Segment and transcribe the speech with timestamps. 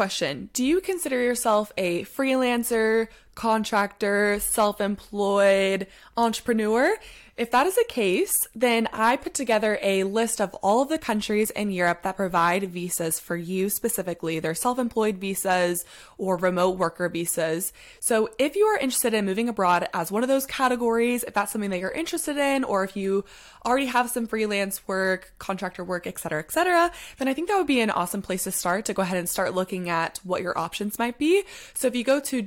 [0.00, 0.48] question.
[0.54, 5.86] Do you consider yourself a freelancer, contractor, self employed,
[6.16, 6.96] entrepreneur?
[7.40, 10.98] If that is the case, then I put together a list of all of the
[10.98, 14.40] countries in Europe that provide visas for you specifically.
[14.40, 15.86] They're self employed visas
[16.18, 17.72] or remote worker visas.
[17.98, 21.50] So if you are interested in moving abroad as one of those categories, if that's
[21.50, 23.24] something that you're interested in, or if you
[23.64, 27.80] already have some freelance work, contractor work, etc., etc., then I think that would be
[27.80, 30.98] an awesome place to start to go ahead and start looking at what your options
[30.98, 31.44] might be.
[31.72, 32.42] So if you go to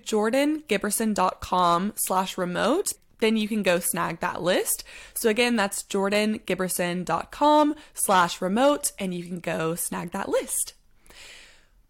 [0.73, 4.83] jordangiberson.com slash remote, then you can go snag that list.
[5.13, 10.73] So again, that's jordangiberson.com slash remote, and you can go snag that list.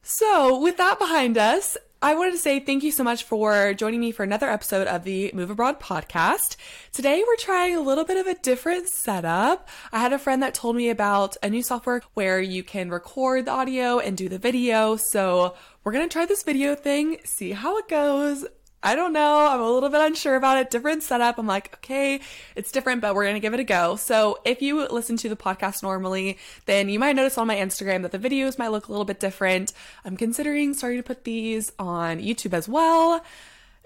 [0.01, 4.01] So with that behind us, I wanted to say thank you so much for joining
[4.01, 6.57] me for another episode of the Move Abroad podcast.
[6.91, 9.69] Today we're trying a little bit of a different setup.
[9.93, 13.45] I had a friend that told me about a new software where you can record
[13.45, 14.97] the audio and do the video.
[14.97, 15.55] So
[15.85, 18.45] we're going to try this video thing, see how it goes.
[18.83, 19.47] I don't know.
[19.47, 20.69] I'm a little bit unsure about it.
[20.69, 21.37] Different setup.
[21.37, 22.19] I'm like, okay,
[22.55, 23.95] it's different, but we're going to give it a go.
[23.95, 28.01] So if you listen to the podcast normally, then you might notice on my Instagram
[28.01, 29.71] that the videos might look a little bit different.
[30.03, 33.23] I'm considering starting to put these on YouTube as well.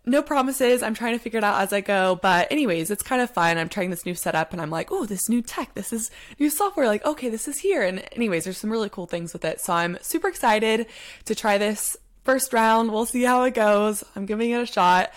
[0.08, 0.82] No promises.
[0.82, 2.18] I'm trying to figure it out as I go.
[2.22, 3.58] But anyways, it's kind of fun.
[3.58, 6.50] I'm trying this new setup and I'm like, oh, this new tech, this is new
[6.50, 6.88] software.
[6.88, 7.84] Like, okay, this is here.
[7.84, 9.60] And anyways, there's some really cool things with it.
[9.60, 10.88] So I'm super excited
[11.26, 11.98] to try this
[12.28, 12.92] first round.
[12.92, 14.04] We'll see how it goes.
[14.14, 15.14] I'm giving it a shot.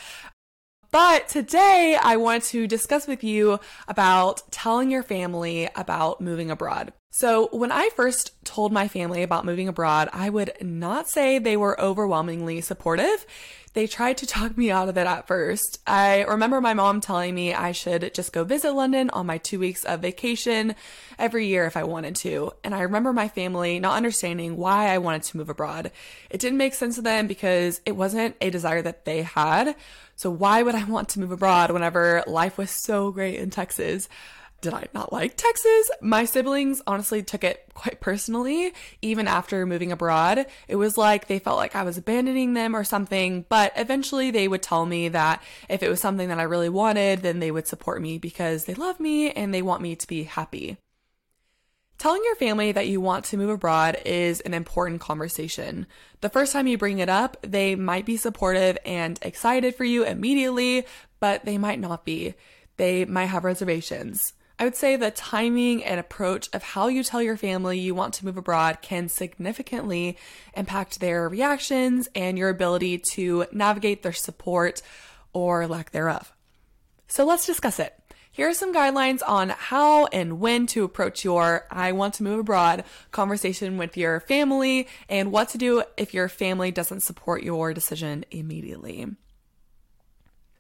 [0.92, 3.58] But today I want to discuss with you
[3.89, 6.92] about telling your family about moving abroad.
[7.12, 11.56] So, when I first told my family about moving abroad, I would not say they
[11.56, 13.27] were overwhelmingly supportive.
[13.72, 15.81] They tried to talk me out of it at first.
[15.88, 19.58] I remember my mom telling me I should just go visit London on my two
[19.58, 20.77] weeks of vacation
[21.19, 22.53] every year if I wanted to.
[22.62, 25.91] And I remember my family not understanding why I wanted to move abroad.
[26.31, 29.75] It didn't make sense to them because it wasn't a desire that they had.
[30.14, 34.08] So why would I want to move abroad whenever life was so great in Texas?
[34.60, 35.91] Did I not like Texas?
[36.00, 40.47] My siblings honestly took it quite personally, even after moving abroad.
[40.69, 44.49] It was like they felt like I was abandoning them or something, but eventually they
[44.49, 47.66] would tell me that if it was something that I really wanted, then they would
[47.66, 50.76] support me because they love me and they want me to be happy.
[51.99, 55.87] Telling your family that you want to move abroad is an important conversation.
[56.22, 60.04] The first time you bring it up, they might be supportive and excited for you
[60.04, 60.87] immediately,
[61.19, 62.34] but they might not be.
[62.78, 64.32] They might have reservations.
[64.60, 68.12] I would say the timing and approach of how you tell your family you want
[68.15, 70.19] to move abroad can significantly
[70.54, 74.82] impact their reactions and your ability to navigate their support
[75.32, 76.34] or lack thereof.
[77.09, 77.94] So let's discuss it.
[78.31, 82.41] Here are some guidelines on how and when to approach your I want to move
[82.41, 87.72] abroad conversation with your family and what to do if your family doesn't support your
[87.72, 89.06] decision immediately.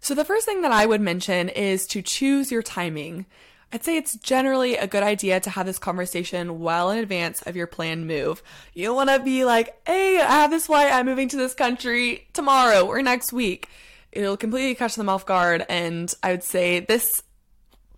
[0.00, 3.26] So, the first thing that I would mention is to choose your timing.
[3.72, 7.54] I'd say it's generally a good idea to have this conversation well in advance of
[7.54, 8.42] your planned move.
[8.74, 11.54] You don't want to be like, hey, I have this flight, I'm moving to this
[11.54, 13.68] country tomorrow or next week.
[14.10, 15.64] It'll completely catch them off guard.
[15.68, 17.22] And I would say this,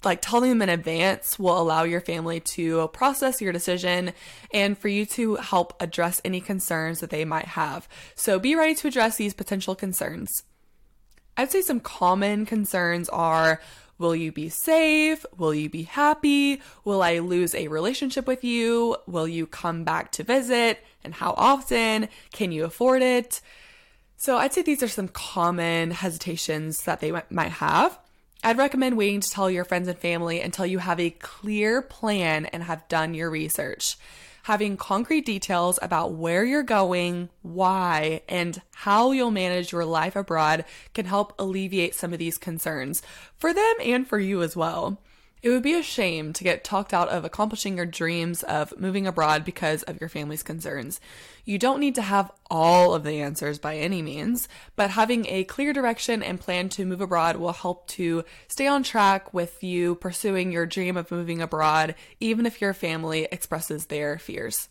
[0.04, 4.12] like telling them in advance, will allow your family to process your decision
[4.52, 7.88] and for you to help address any concerns that they might have.
[8.14, 10.42] So be ready to address these potential concerns.
[11.34, 13.58] I'd say some common concerns are
[14.02, 15.24] Will you be safe?
[15.38, 16.60] Will you be happy?
[16.84, 18.96] Will I lose a relationship with you?
[19.06, 20.84] Will you come back to visit?
[21.04, 22.08] And how often?
[22.32, 23.40] Can you afford it?
[24.16, 27.96] So I'd say these are some common hesitations that they might have.
[28.42, 32.46] I'd recommend waiting to tell your friends and family until you have a clear plan
[32.46, 33.96] and have done your research
[34.42, 40.64] having concrete details about where you're going, why, and how you'll manage your life abroad
[40.94, 43.02] can help alleviate some of these concerns
[43.38, 44.98] for them and for you as well.
[45.42, 49.08] It would be a shame to get talked out of accomplishing your dreams of moving
[49.08, 51.00] abroad because of your family's concerns.
[51.44, 54.46] You don't need to have all of the answers by any means,
[54.76, 58.84] but having a clear direction and plan to move abroad will help to stay on
[58.84, 64.18] track with you pursuing your dream of moving abroad, even if your family expresses their
[64.18, 64.68] fears.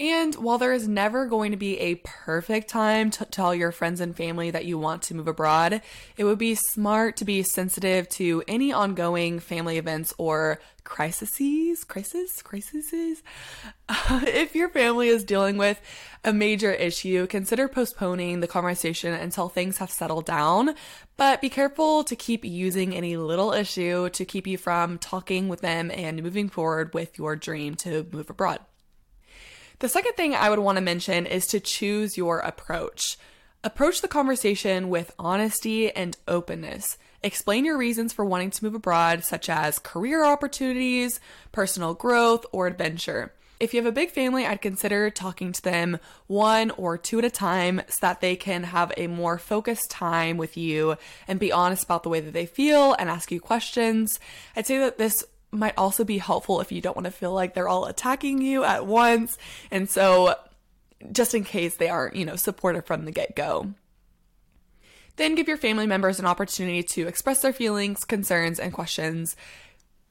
[0.00, 4.00] And while there is never going to be a perfect time to tell your friends
[4.00, 5.82] and family that you want to move abroad,
[6.16, 12.40] it would be smart to be sensitive to any ongoing family events or crises, crisis,
[12.40, 13.22] crises.
[14.10, 15.78] If your family is dealing with
[16.24, 20.76] a major issue, consider postponing the conversation until things have settled down.
[21.18, 25.60] But be careful to keep using any little issue to keep you from talking with
[25.60, 28.60] them and moving forward with your dream to move abroad.
[29.80, 33.16] The second thing I would want to mention is to choose your approach.
[33.64, 36.98] Approach the conversation with honesty and openness.
[37.22, 41.18] Explain your reasons for wanting to move abroad, such as career opportunities,
[41.50, 43.32] personal growth, or adventure.
[43.58, 47.24] If you have a big family, I'd consider talking to them one or two at
[47.24, 51.52] a time so that they can have a more focused time with you and be
[51.52, 54.20] honest about the way that they feel and ask you questions.
[54.54, 57.54] I'd say that this might also be helpful if you don't want to feel like
[57.54, 59.36] they're all attacking you at once.
[59.70, 60.36] And so,
[61.12, 63.72] just in case they aren't, you know, supportive from the get go.
[65.16, 69.36] Then give your family members an opportunity to express their feelings, concerns, and questions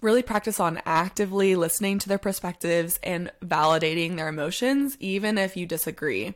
[0.02, 5.66] really practice on actively listening to their perspectives and validating their emotions, even if you
[5.66, 6.34] disagree.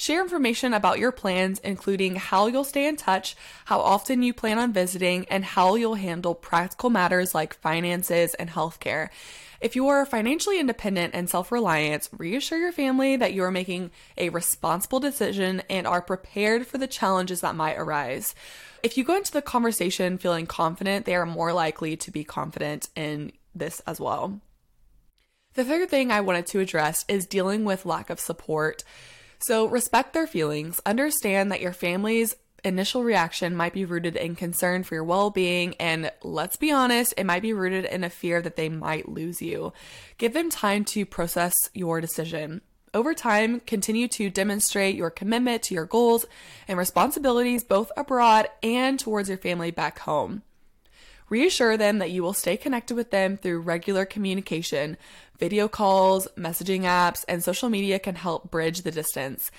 [0.00, 3.34] Share information about your plans, including how you'll stay in touch,
[3.64, 8.48] how often you plan on visiting, and how you'll handle practical matters like finances and
[8.48, 9.08] healthcare.
[9.60, 13.90] If you are financially independent and self reliant, reassure your family that you are making
[14.16, 18.36] a responsible decision and are prepared for the challenges that might arise.
[18.84, 22.88] If you go into the conversation feeling confident, they are more likely to be confident
[22.94, 24.40] in this as well.
[25.54, 28.84] The third thing I wanted to address is dealing with lack of support.
[29.40, 34.82] So, respect their feelings, understand that your family's initial reaction might be rooted in concern
[34.82, 38.42] for your well being, and let's be honest, it might be rooted in a fear
[38.42, 39.72] that they might lose you.
[40.18, 42.62] Give them time to process your decision.
[42.94, 46.24] Over time, continue to demonstrate your commitment to your goals
[46.66, 50.42] and responsibilities both abroad and towards your family back home.
[51.28, 54.96] Reassure them that you will stay connected with them through regular communication.
[55.38, 59.50] Video calls, messaging apps, and social media can help bridge the distance.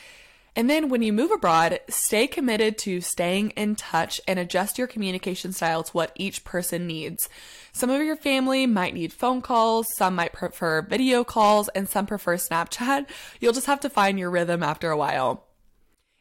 [0.55, 4.87] And then when you move abroad, stay committed to staying in touch and adjust your
[4.87, 7.29] communication style to what each person needs.
[7.71, 12.05] Some of your family might need phone calls, some might prefer video calls, and some
[12.05, 13.05] prefer Snapchat.
[13.39, 15.48] You'll just have to find your rhythm after a while.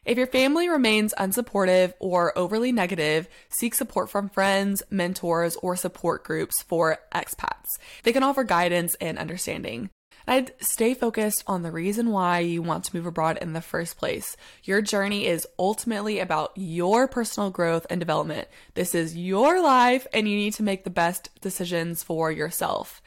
[0.05, 6.23] If your family remains unsupportive or overly negative, seek support from friends, mentors, or support
[6.23, 7.77] groups for expats.
[8.03, 9.89] They can offer guidance and understanding.
[10.25, 13.97] I'd stay focused on the reason why you want to move abroad in the first
[13.97, 14.37] place.
[14.63, 18.47] Your journey is ultimately about your personal growth and development.
[18.75, 23.01] This is your life, and you need to make the best decisions for yourself.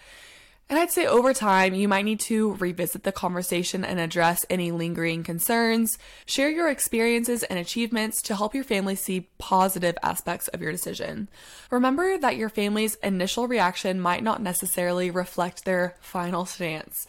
[0.72, 4.72] And I'd say over time, you might need to revisit the conversation and address any
[4.72, 5.98] lingering concerns.
[6.24, 11.28] Share your experiences and achievements to help your family see positive aspects of your decision.
[11.70, 17.06] Remember that your family's initial reaction might not necessarily reflect their final stance.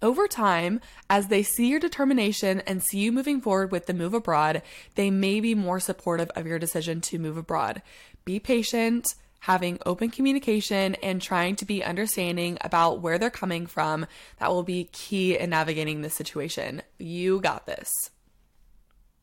[0.00, 0.80] Over time,
[1.10, 4.62] as they see your determination and see you moving forward with the move abroad,
[4.94, 7.82] they may be more supportive of your decision to move abroad.
[8.24, 14.06] Be patient having open communication and trying to be understanding about where they're coming from
[14.38, 16.82] that will be key in navigating this situation.
[16.98, 18.10] You got this.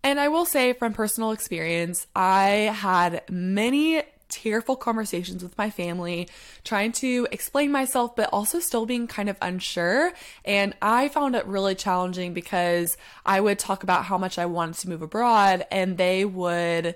[0.04, 6.28] And I will say from personal experience, I had many tearful conversations with my family,
[6.64, 10.12] trying to explain myself, but also still being kind of unsure.
[10.44, 14.76] And I found it really challenging because I would talk about how much I wanted
[14.80, 16.96] to move abroad, and they would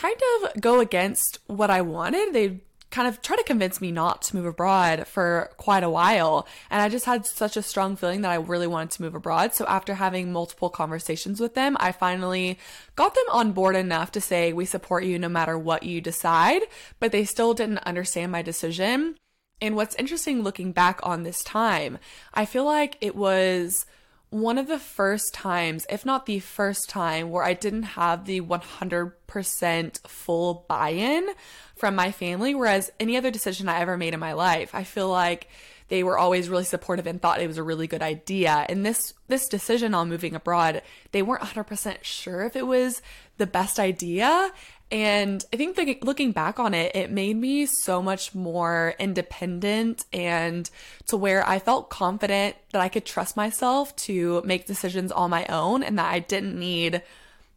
[0.00, 2.32] kind of go against what I wanted.
[2.32, 2.60] They
[2.90, 6.46] kind of try to convince me not to move abroad for quite a while.
[6.70, 9.54] And I just had such a strong feeling that I really wanted to move abroad.
[9.54, 12.58] So after having multiple conversations with them, I finally
[12.96, 16.62] got them on board enough to say, we support you no matter what you decide,
[16.98, 19.16] but they still didn't understand my decision.
[19.60, 21.98] And what's interesting looking back on this time,
[22.32, 23.84] I feel like it was
[24.30, 28.40] one of the first times, if not the first time, where I didn't have the
[28.42, 31.28] 100% full buy in
[31.74, 32.54] from my family.
[32.54, 35.48] Whereas any other decision I ever made in my life, I feel like
[35.88, 38.66] they were always really supportive and thought it was a really good idea.
[38.68, 40.82] And this this decision on moving abroad,
[41.12, 43.00] they weren't 100% sure if it was
[43.38, 44.52] the best idea.
[44.90, 50.06] And I think the, looking back on it, it made me so much more independent
[50.12, 50.68] and
[51.08, 55.44] to where I felt confident that I could trust myself to make decisions on my
[55.46, 57.02] own and that I didn't need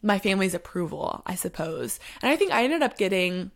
[0.04, 2.00] my family's approval, I suppose.
[2.22, 3.52] And I think I ended up getting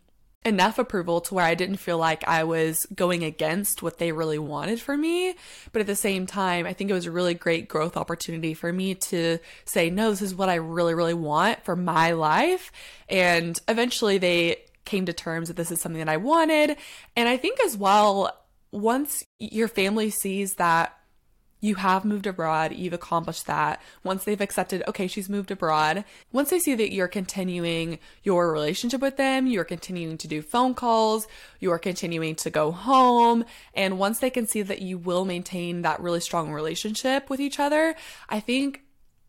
[0.46, 4.38] enough approval to where I didn't feel like I was going against what they really
[4.38, 5.34] wanted for me.
[5.72, 8.72] But at the same time, I think it was a really great growth opportunity for
[8.72, 12.70] me to say, no, this is what I really, really want for my life.
[13.08, 16.76] And eventually they came to terms that this is something that I wanted.
[17.16, 18.34] And I think as well,
[18.70, 20.96] once your family sees that
[21.60, 23.80] you have moved abroad, you've accomplished that.
[24.04, 29.00] Once they've accepted, okay, she's moved abroad, once they see that you're continuing your relationship
[29.00, 31.26] with them, you're continuing to do phone calls,
[31.60, 33.44] you're continuing to go home,
[33.74, 37.58] and once they can see that you will maintain that really strong relationship with each
[37.58, 37.94] other,
[38.28, 38.82] I think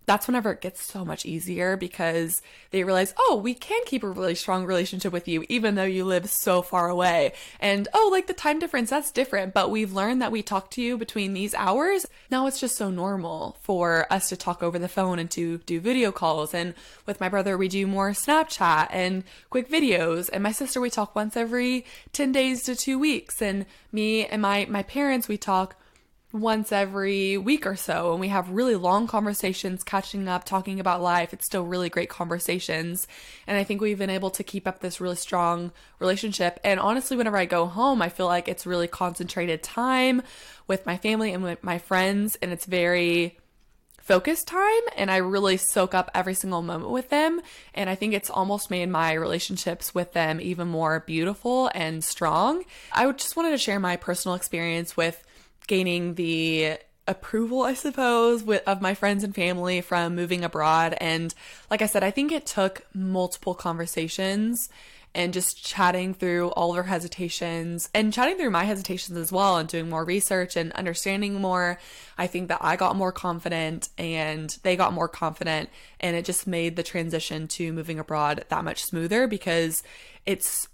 [0.07, 4.09] that's whenever it gets so much easier because they realize, oh, we can keep a
[4.09, 7.33] really strong relationship with you, even though you live so far away.
[7.59, 9.53] And oh, like the time difference, that's different.
[9.53, 12.05] But we've learned that we talk to you between these hours.
[12.31, 15.81] Now it's just so normal for us to talk over the phone and to do
[15.81, 16.53] video calls.
[16.53, 16.73] And
[17.05, 20.29] with my brother, we do more Snapchat and quick videos.
[20.31, 23.41] And my sister, we talk once every 10 days to two weeks.
[23.41, 25.75] And me and my, my parents, we talk
[26.34, 31.01] once every week or so and we have really long conversations catching up talking about
[31.01, 33.07] life it's still really great conversations
[33.48, 37.15] and i think we've been able to keep up this really strong relationship and honestly
[37.15, 40.22] whenever i go home i feel like it's really concentrated time
[40.67, 43.38] with my family and with my friends and it's very
[44.07, 47.41] focused time and I really soak up every single moment with them.
[47.75, 52.63] And I think it's almost made my relationships with them even more beautiful and strong.
[52.93, 55.22] I just wanted to share my personal experience with
[55.67, 60.95] gaining the approval, I suppose, with, of my friends and family from moving abroad.
[61.00, 61.33] And
[61.71, 64.69] like I said, I think it took multiple conversations
[65.15, 69.57] and just chatting through all of their hesitations and chatting through my hesitations as well
[69.57, 71.79] and doing more research and understanding more.
[72.17, 75.69] I think that I got more confident and they got more confident
[76.00, 79.81] and it just made the transition to moving abroad that much smoother because
[80.25, 80.67] it's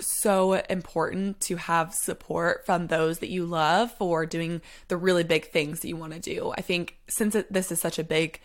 [0.00, 5.50] so important to have support from those that you love for doing the really big
[5.50, 6.52] things that you want to do.
[6.56, 8.40] I think since this is such a big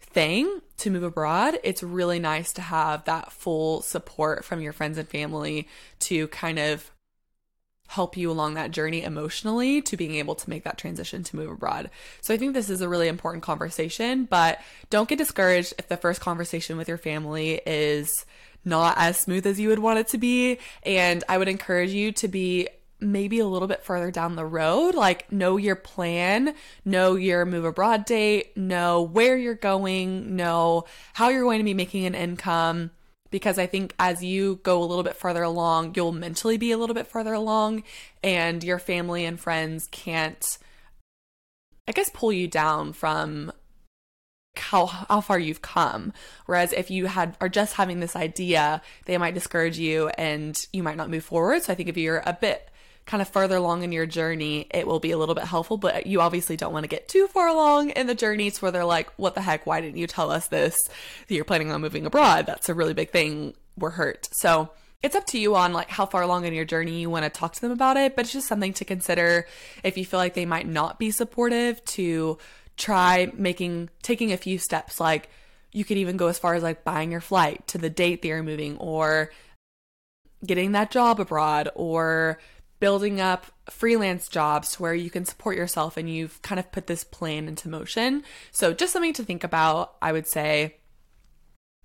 [0.00, 4.98] thing to move abroad, it's really nice to have that full support from your friends
[4.98, 5.68] and family
[6.00, 6.90] to kind of
[7.88, 11.50] help you along that journey emotionally to being able to make that transition to move
[11.50, 11.90] abroad.
[12.20, 14.60] So I think this is a really important conversation, but
[14.90, 18.26] don't get discouraged if the first conversation with your family is
[18.66, 20.58] not as smooth as you would want it to be.
[20.82, 22.68] And I would encourage you to be
[22.98, 24.94] maybe a little bit further down the road.
[24.94, 26.54] Like, know your plan,
[26.84, 31.74] know your move abroad date, know where you're going, know how you're going to be
[31.74, 32.90] making an income.
[33.30, 36.78] Because I think as you go a little bit further along, you'll mentally be a
[36.78, 37.82] little bit further along,
[38.22, 40.58] and your family and friends can't,
[41.88, 43.52] I guess, pull you down from
[44.58, 46.12] how how far you've come.
[46.46, 50.82] Whereas if you had are just having this idea they might discourage you and you
[50.82, 51.62] might not move forward.
[51.62, 52.68] So i think if you're a bit
[53.04, 56.08] kind of further along in your journey it will be a little bit helpful but
[56.08, 58.84] you obviously don't want to get too far along in the journey to where they're
[58.84, 59.66] like what the heck?
[59.66, 60.76] Why didn't you tell us this?
[61.28, 62.46] That you're planning on moving abroad.
[62.46, 63.54] That's a really big thing.
[63.76, 64.28] We're hurt.
[64.32, 64.70] So
[65.02, 67.30] it's up to you on like how far along in your journey you want to
[67.30, 69.46] talk to them about it but it's just something to consider
[69.84, 72.38] if you feel like they might not be supportive to
[72.76, 75.30] try making taking a few steps like
[75.72, 78.28] you could even go as far as like buying your flight to the date that
[78.28, 79.30] you're moving or
[80.44, 82.38] getting that job abroad or
[82.78, 87.04] building up freelance jobs where you can support yourself and you've kind of put this
[87.04, 88.22] plan into motion.
[88.50, 90.76] So just something to think about, I would say.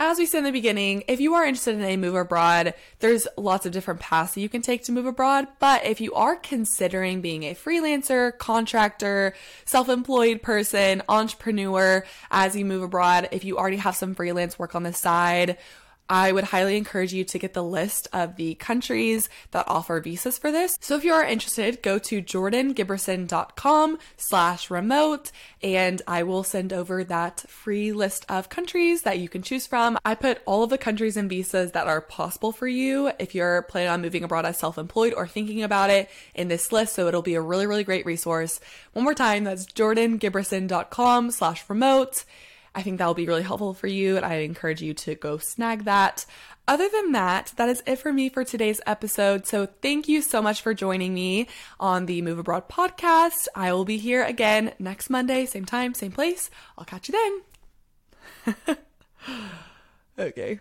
[0.03, 3.27] As we said in the beginning, if you are interested in a move abroad, there's
[3.37, 5.47] lots of different paths that you can take to move abroad.
[5.59, 12.65] But if you are considering being a freelancer, contractor, self employed person, entrepreneur as you
[12.65, 15.59] move abroad, if you already have some freelance work on the side,
[16.11, 20.37] I would highly encourage you to get the list of the countries that offer visas
[20.37, 20.77] for this.
[20.81, 25.31] So if you are interested, go to jordangiberson.com slash remote
[25.63, 29.97] and I will send over that free list of countries that you can choose from.
[30.03, 33.61] I put all of the countries and visas that are possible for you if you're
[33.61, 36.93] planning on moving abroad as self-employed or thinking about it in this list.
[36.93, 38.59] So it'll be a really, really great resource.
[38.91, 42.25] One more time, that's jordangiberson.com slash remote.
[42.73, 45.37] I think that will be really helpful for you, and I encourage you to go
[45.37, 46.25] snag that.
[46.67, 49.45] Other than that, that is it for me for today's episode.
[49.45, 51.47] So thank you so much for joining me
[51.79, 53.47] on the Move Abroad podcast.
[53.55, 56.49] I will be here again next Monday, same time, same place.
[56.77, 57.41] I'll catch you
[58.55, 58.77] then.
[60.19, 60.59] okay.